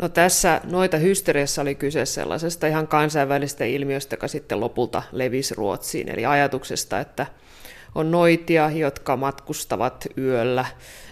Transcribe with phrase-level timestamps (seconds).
[0.00, 6.08] No tässä noita hysteriassa oli kyse sellaisesta ihan kansainvälisestä ilmiöstä, joka sitten lopulta levisi Ruotsiin,
[6.08, 7.26] eli ajatuksesta, että
[7.94, 10.64] on noitia, jotka matkustavat yöllä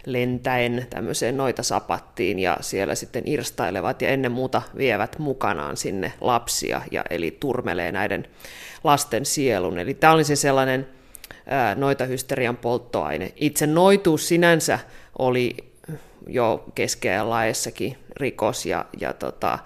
[0.07, 6.83] lentäen tämmöiseen noita sapattiin ja siellä sitten irstailevat ja ennen muuta vievät mukanaan sinne lapsia,
[6.91, 8.29] ja eli turmelee näiden
[8.85, 9.79] lasten sielun.
[9.79, 10.89] Eli tämä oli se sellainen
[11.77, 13.33] noita hysterian polttoaine.
[13.37, 14.79] Itse noituus sinänsä
[15.19, 15.57] oli
[16.27, 19.59] jo keskiajan laajassakin rikos ja, ja tota,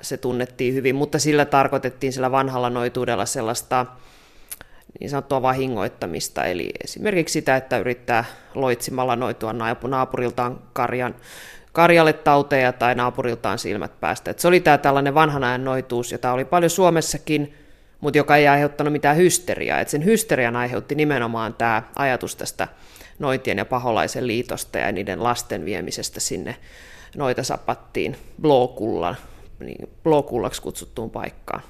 [0.00, 3.86] se tunnettiin hyvin, mutta sillä tarkoitettiin sillä vanhalla noituudella sellaista
[5.00, 8.24] niin sanottua vahingoittamista, eli esimerkiksi sitä, että yrittää
[8.54, 9.54] loitsimalla noitua
[9.88, 11.14] naapuriltaan karjan,
[11.72, 14.30] karjalle tauteja tai naapuriltaan silmät päästä.
[14.30, 17.54] Et se oli tämä tällainen vanhan ajan noituus, jota oli paljon Suomessakin,
[18.00, 19.80] mutta joka ei aiheuttanut mitään hysteriaa.
[19.80, 22.68] Et sen hysterian aiheutti nimenomaan tämä ajatus tästä
[23.18, 26.56] noitien ja paholaisen liitosta ja niiden lasten viemisestä sinne
[27.16, 29.16] noita sapattiin Blåkullan,
[29.60, 31.62] niin Blåkullaksi kutsuttuun paikkaan.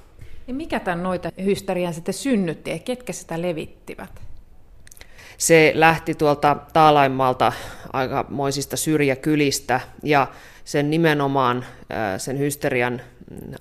[0.49, 4.23] Ja mikä tämän noita hysterian sitten synnytti ja ketkä sitä levittivät?
[5.39, 7.53] Se lähti tuolta Taalaimmaalta
[7.93, 10.27] aikamoisista syrjäkylistä ja
[10.65, 11.65] sen nimenomaan
[12.19, 13.01] sen hysterian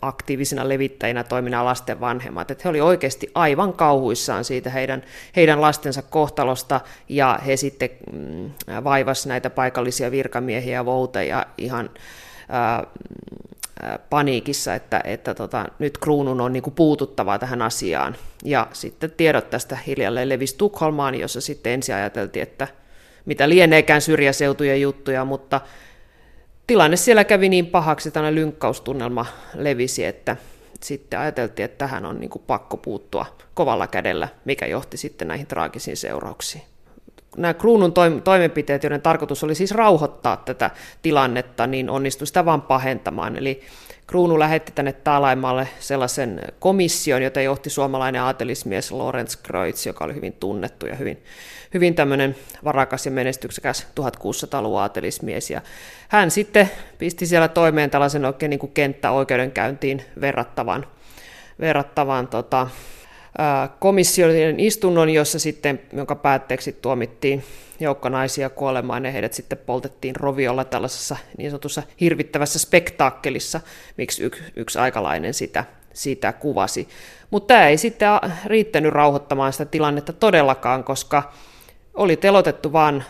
[0.02, 2.52] aktiivisina levittäjinä toimina lasten vanhemmat.
[2.52, 5.04] Että he olivat oikeasti aivan kauhuissaan siitä heidän,
[5.36, 8.52] heidän lastensa kohtalosta, ja he sitten mm,
[8.84, 11.90] vaivas näitä paikallisia virkamiehiä ja vouteja ihan
[12.50, 12.88] ää,
[14.10, 18.16] paniikissa, että, että tota, nyt kruunun on niin puututtava tähän asiaan.
[18.44, 22.68] Ja sitten tiedot tästä hiljalleen levisi Tukholmaan, jossa sitten ensin ajateltiin, että
[23.26, 25.62] mitä lieneekään syrjäseutujen juttuja, mutta
[26.68, 30.38] tilanne siellä kävi niin pahaksi, että lynkkaustunnelma levisi, että
[30.82, 35.48] sitten ajateltiin, että tähän on niin kuin pakko puuttua kovalla kädellä, mikä johti sitten näihin
[35.48, 36.64] traagisiin seurauksiin.
[37.38, 43.36] Nämä kruunun toimenpiteet, joiden tarkoitus oli siis rauhoittaa tätä tilannetta, niin onnistui sitä vaan pahentamaan.
[43.36, 43.62] Eli
[44.08, 50.34] Kruunu lähetti tänne Taalaimaalle sellaisen komission, jota johti suomalainen aatelismies Lorenz Kreutz, joka oli hyvin
[50.34, 51.24] tunnettu ja hyvin,
[51.74, 55.50] hyvin tämmöinen varakas ja menestyksekäs 1600-luvun aatelismies.
[55.50, 55.62] Ja
[56.10, 60.88] hän sitten pisti siellä toimeen tällaisen oikein niin kuin kenttäoikeudenkäyntiin verrattavan,
[61.60, 62.68] verrattavan tota,
[63.80, 67.44] komission istunnon, jossa sitten, jonka päätteeksi tuomittiin
[67.80, 73.62] joukko naisia kuolemaan ja heidät sitten poltettiin roviolla tällaisessa niin sanotussa hirvittävässä spektaakkelissa,
[73.98, 76.88] miksi yksi, yksi aikalainen sitä, sitä kuvasi.
[77.32, 78.10] Mutta tämä ei sitten
[78.46, 81.34] riittänyt rauhoittamaan sitä tilannetta todellakaan, koska
[81.94, 83.04] oli telotettu vain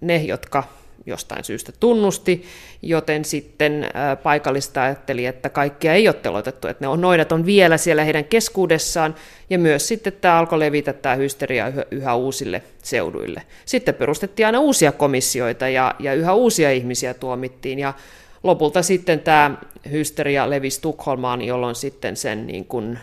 [0.00, 0.64] ne, jotka
[1.06, 2.44] jostain syystä tunnusti,
[2.82, 3.90] joten sitten
[4.22, 8.24] paikallista ajatteli, että kaikkia ei ole telotettu, että ne on, noidat on vielä siellä heidän
[8.24, 9.14] keskuudessaan,
[9.50, 13.42] ja myös sitten tämä alkoi levitä tämä hysteria yhä, yhä uusille seuduille.
[13.64, 17.94] Sitten perustettiin aina uusia komissioita, ja, ja yhä uusia ihmisiä tuomittiin, ja
[18.42, 19.56] lopulta sitten tämä
[19.90, 22.98] hysteria levisi Tukholmaan, jolloin sitten sen niin kuin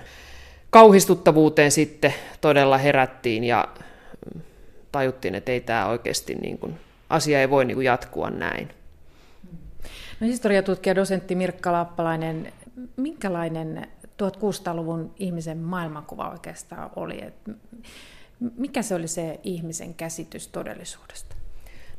[0.69, 3.67] kauhistuttavuuteen sitten todella herättiin, ja
[4.91, 6.75] tajuttiin, että ei tämä oikeasti niin kuin
[7.11, 8.69] asia ei voi niin kuin jatkua näin.
[10.19, 12.53] No, historiatutkija dosentti Mirkka Lappalainen,
[12.97, 17.23] minkälainen 1600-luvun ihmisen maailmankuva oikeastaan oli?
[17.23, 17.33] Et
[18.57, 21.35] mikä se oli se ihmisen käsitys todellisuudesta?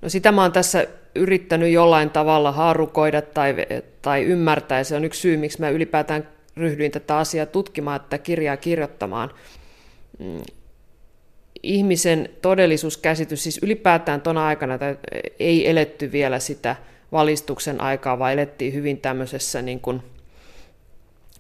[0.03, 3.55] No sitä mä oon tässä yrittänyt jollain tavalla haarukoida tai,
[4.03, 8.19] tai ymmärtää, ja se on yksi syy, miksi mä ylipäätään ryhdyin tätä asiaa tutkimaan, että
[8.19, 9.31] kirjaa kirjoittamaan.
[11.63, 14.79] Ihmisen todellisuuskäsitys, siis ylipäätään tuona aikana
[15.39, 16.77] ei eletty vielä sitä
[17.13, 20.03] valistuksen aikaa, vaan elettiin hyvin tämmöisessä niin kuin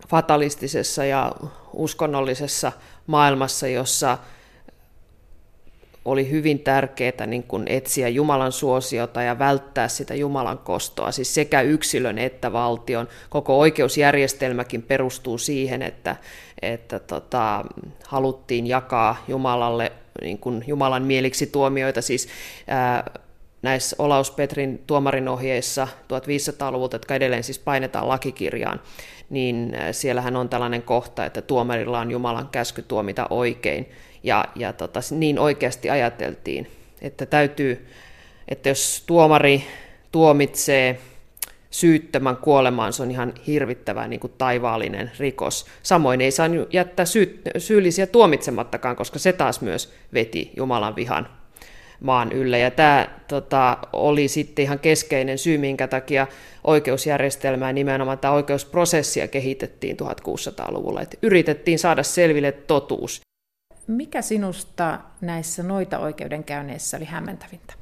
[0.09, 1.33] fatalistisessa ja
[1.72, 2.72] uskonnollisessa
[3.06, 4.19] maailmassa, jossa
[6.05, 11.60] oli hyvin tärkeää niin kuin etsiä Jumalan suosiota ja välttää sitä Jumalan kostoa, siis sekä
[11.60, 13.09] yksilön että valtion.
[13.31, 16.16] Koko oikeusjärjestelmäkin perustuu siihen, että,
[16.62, 17.65] että tota,
[18.06, 22.28] haluttiin jakaa Jumalalle niin kuin Jumalan mieliksi tuomioita, siis
[22.66, 23.10] ää,
[23.62, 28.80] näissä Olaus Petrin tuomarin ohjeissa 1500-luvulta, jotka edelleen siis painetaan lakikirjaan,
[29.30, 33.88] niin siellähän on tällainen kohta, että tuomarilla on Jumalan käsky tuomita oikein.
[34.22, 36.70] Ja, ja tota, niin oikeasti ajateltiin,
[37.00, 37.86] että täytyy,
[38.48, 39.65] että jos tuomari
[40.12, 40.98] tuomitsee
[41.72, 45.66] syyttömän kuolemaan, se on ihan hirvittävä niin kuin taivaallinen rikos.
[45.83, 51.28] Samoin ei saa jättää syy, syyllisiä tuomitsemattakaan, koska se taas myös veti Jumalan vihan
[52.01, 52.59] maan yllä.
[52.59, 56.27] Ja tämä tota, oli sitten ihan keskeinen syy, minkä takia
[56.65, 61.01] oikeusjärjestelmää nimenomaan tämä oikeusprosessia kehitettiin 1600-luvulla.
[61.01, 63.21] Et yritettiin saada selville totuus.
[63.86, 67.81] Mikä sinusta näissä noita oikeudenkäynneissä oli hämmentävintä?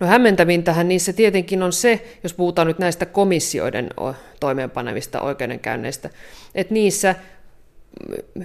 [0.00, 3.90] No hämmentävintähän niissä tietenkin on se, jos puhutaan nyt näistä komissioiden
[4.40, 6.10] toimeenpanevista oikeudenkäynneistä,
[6.54, 7.14] että niissä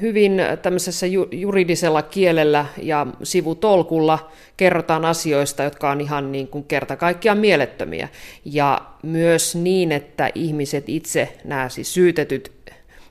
[0.02, 7.38] hyvin tämmöisessä juridisella kielellä ja sivutolkulla kerrotaan asioista, jotka on ihan niin kuin kerta kaikkiaan
[7.38, 8.10] mielettömiä.
[8.46, 12.52] Ja myös niin, että ihmiset itse, nämä siis syytetyt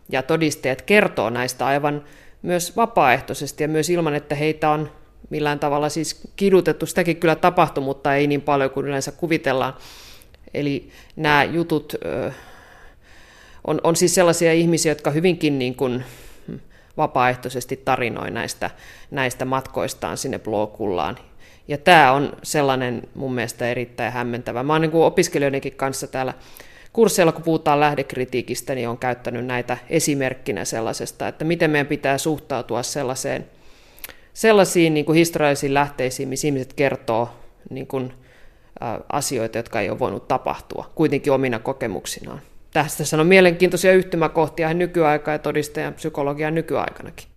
[0.09, 2.05] ja todistajat kertoo näistä aivan
[2.43, 4.91] myös vapaaehtoisesti ja myös ilman, että heitä on
[5.31, 6.87] millään tavalla siis kidutettu.
[6.87, 9.75] Sitäkin kyllä tapahtui, mutta ei niin paljon kuin yleensä kuvitellaan.
[10.55, 11.95] Eli nämä jutut
[13.67, 16.05] on, on siis sellaisia ihmisiä, jotka hyvinkin niin kuin
[16.97, 18.71] vapaaehtoisesti tarinoi näistä,
[19.11, 21.19] näistä matkoistaan sinne blokullaan.
[21.69, 24.63] Ja tämä on sellainen mun mielestä erittäin hämmentävä.
[24.63, 26.35] Mä oon niin opiskelijoidenkin kanssa täällä
[26.93, 32.83] kursseilla, kun puhutaan lähdekritiikistä, niin on käyttänyt näitä esimerkkinä sellaisesta, että miten meidän pitää suhtautua
[32.83, 33.47] sellaiseen,
[34.35, 37.29] sellaisiin niin kuin historiallisiin lähteisiin, missä ihmiset kertoo
[37.71, 38.13] niin kuin,
[38.83, 42.41] ä, asioita, jotka ei ole voinut tapahtua, kuitenkin omina kokemuksinaan.
[42.73, 47.29] Tästä on mielenkiintoisia yhtymäkohtia nykyaikaan ja todistajan psykologian nykyaikanakin.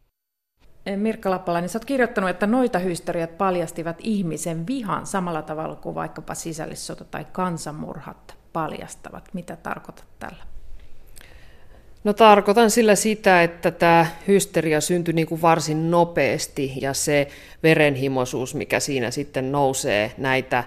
[0.95, 6.33] Mirkka Lappalainen, sä oot kirjoittanut, että noita hysteriat paljastivat ihmisen vihan samalla tavalla kuin vaikkapa
[6.33, 9.29] sisällissota tai kansanmurhat paljastavat.
[9.33, 10.43] Mitä tarkoitat tällä?
[12.03, 17.27] No tarkoitan sillä sitä, että tämä hysteria syntyi niin kuin varsin nopeasti ja se
[17.63, 20.63] verenhimoisuus, mikä siinä sitten nousee näitä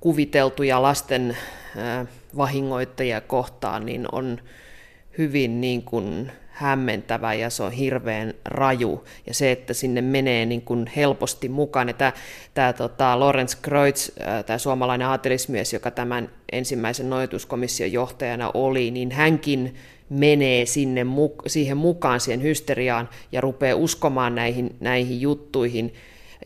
[0.00, 1.36] kuviteltuja lasten
[2.36, 4.38] vahingoittajia kohtaan, niin on
[5.18, 9.04] hyvin niin kuin hämmentävä ja se on hirveän raju.
[9.26, 11.88] Ja se, että sinne menee niin kuin helposti mukaan.
[11.88, 12.12] Ja tämä,
[12.54, 14.10] tämä tota, Lorenz Kreutz,
[14.46, 19.74] tämä suomalainen aatelismies, joka tämän ensimmäisen noituskomission johtajana oli, niin hänkin
[20.10, 21.06] menee sinne,
[21.46, 25.94] siihen mukaan, siihen hysteriaan ja rupeaa uskomaan näihin, näihin juttuihin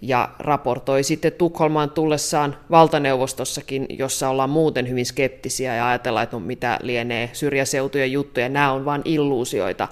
[0.02, 6.40] ja raportoi sitten Tukholmaan tullessaan valtaneuvostossakin, jossa ollaan muuten hyvin skeptisiä ja ajatellaan, että no
[6.40, 9.88] mitä lienee syrjäseutujen juttuja, nämä on vain illuusioita,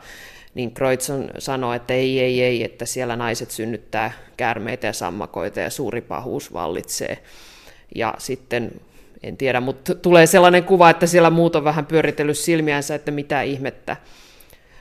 [0.55, 5.71] niin Kreutzon sanoi, että ei, ei, ei, että siellä naiset synnyttää käärmeitä ja sammakoita ja
[5.71, 7.19] suuri pahuus vallitsee.
[7.95, 8.73] Ja sitten,
[9.23, 13.43] en tiedä, mutta tulee sellainen kuva, että siellä muut on vähän pyöritellyt silmiänsä, että mitä
[13.43, 13.97] ihmettä.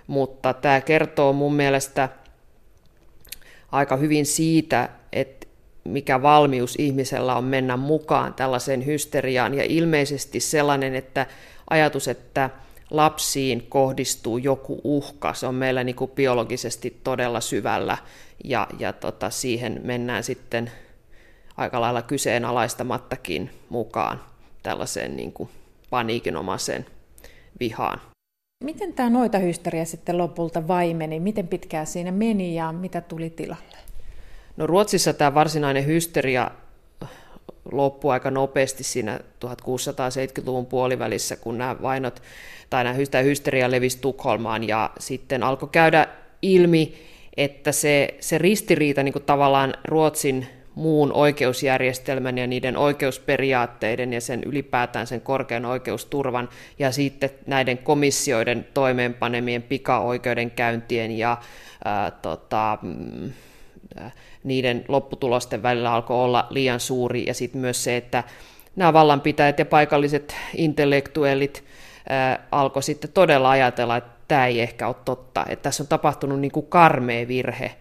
[0.07, 2.09] Mutta tämä kertoo mun mielestä
[3.71, 5.47] aika hyvin siitä, että
[5.83, 11.25] mikä valmius ihmisellä on mennä mukaan tällaiseen hysteriaan, ja ilmeisesti sellainen, että
[11.69, 12.49] ajatus, että
[12.89, 17.97] lapsiin kohdistuu joku uhka, se on meillä niin kuin biologisesti todella syvällä,
[18.43, 20.71] ja, ja tota, siihen mennään sitten
[21.57, 24.30] aika lailla kyseenalaistamattakin mukaan
[24.63, 25.49] tällaiseen niin kuin
[25.89, 26.85] paniikinomaiseen
[27.59, 28.01] vihaan.
[28.63, 31.19] Miten tämä noita hysteria sitten lopulta vaimeni?
[31.19, 33.77] Miten pitkään siinä meni ja mitä tuli tilalle?
[34.57, 36.51] No Ruotsissa tämä varsinainen hysteria
[37.71, 42.21] loppui aika nopeasti siinä 1670-luvun puolivälissä, kun nämä vainot
[42.69, 46.07] tai nämä hysteria levisi Tukholmaan ja sitten alkoi käydä
[46.41, 46.95] ilmi,
[47.37, 54.43] että se, se ristiriita niin kuin tavallaan Ruotsin muun oikeusjärjestelmän ja niiden oikeusperiaatteiden ja sen
[54.43, 61.37] ylipäätään sen korkean oikeusturvan ja sitten näiden komissioiden toimeenpanemien pikaoikeudenkäyntien ja
[61.85, 63.31] ää, tota, mm,
[64.43, 67.25] niiden lopputulosten välillä alkoi olla liian suuri.
[67.27, 68.23] Ja sitten myös se, että
[68.75, 71.63] nämä vallanpitäjät ja paikalliset intellektuellit
[72.51, 76.51] alkoi sitten todella ajatella, että tämä ei ehkä ole totta, että tässä on tapahtunut niin
[76.51, 77.71] kuin karmea virhe,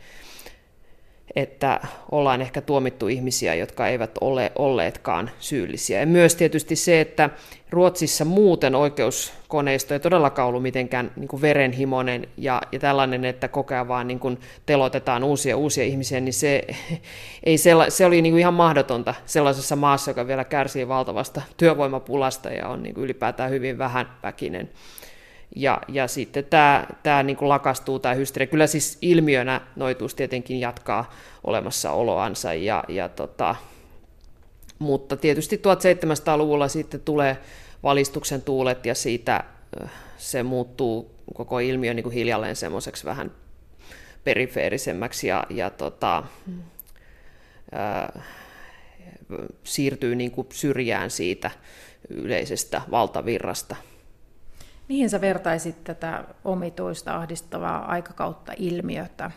[1.36, 6.00] että ollaan ehkä tuomittu ihmisiä, jotka eivät ole olleetkaan syyllisiä.
[6.00, 7.30] Ja myös tietysti se, että
[7.70, 13.74] Ruotsissa muuten oikeuskoneisto ei todellakaan ollut mitenkään niin kuin verenhimoinen ja, ja tällainen, että koko
[13.74, 16.62] ajan vaan niin kuin telotetaan uusia uusia ihmisiä, niin se,
[17.44, 22.50] ei sella, se oli niin kuin ihan mahdotonta sellaisessa maassa, joka vielä kärsii valtavasta työvoimapulasta
[22.50, 24.70] ja on niin kuin ylipäätään hyvin vähän väkinen.
[25.56, 28.46] Ja, ja sitten tämä, tämä niin kuin lakastuu, tämä hysteria.
[28.46, 31.12] Kyllä siis ilmiönä noituus tietenkin jatkaa
[31.44, 33.56] olemassaoloansa, ja, ja tota,
[34.78, 37.38] mutta tietysti 1700-luvulla sitten tulee
[37.82, 39.44] valistuksen tuulet, ja siitä
[40.18, 43.32] se muuttuu koko ilmiö niin kuin hiljalleen semmoiseksi vähän
[44.24, 46.22] perifeerisemmäksi, ja, ja tota,
[47.72, 48.22] ää,
[49.64, 51.50] siirtyy niin kuin syrjään siitä
[52.08, 53.76] yleisestä valtavirrasta.
[54.90, 59.30] Mihin sä vertaisit tätä omituista ahdistavaa aikakautta ilmiötä?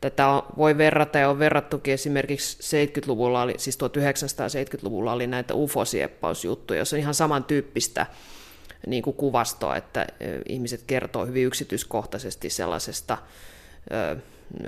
[0.00, 0.24] Tätä
[0.56, 7.00] voi verrata ja on verrattukin esimerkiksi 70-luvulla, oli, siis 1970-luvulla oli näitä ufosieppausjuttuja, joissa on
[7.00, 8.06] ihan samantyyppistä
[8.86, 10.06] niin kuin kuvastoa, että
[10.48, 13.18] ihmiset kertoo hyvin yksityiskohtaisesti sellaisesta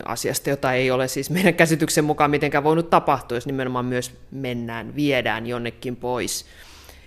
[0.05, 4.97] asiasta, jota ei ole siis meidän käsityksen mukaan mitenkään voinut tapahtua, jos nimenomaan myös mennään,
[4.97, 6.47] viedään jonnekin pois.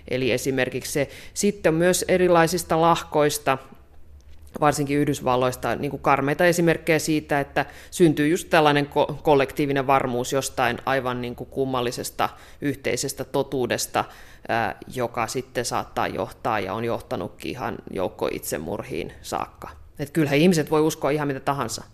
[0.08, 3.58] Eli esimerkiksi se sitten myös erilaisista lahkoista,
[4.60, 10.78] varsinkin Yhdysvalloista, niin kuin karmeita esimerkkejä siitä, että syntyy just tällainen ko- kollektiivinen varmuus jostain
[10.86, 12.28] aivan niin kuin kummallisesta
[12.60, 14.04] yhteisestä totuudesta,
[14.48, 19.70] ää, joka sitten saattaa johtaa ja on johtanutkin ihan joukko itsemurhiin saakka.
[19.98, 21.84] Et kyllähän ihmiset voi uskoa ihan mitä tahansa.